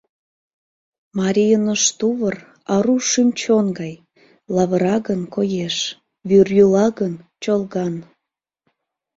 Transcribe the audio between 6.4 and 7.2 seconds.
йӱла гын—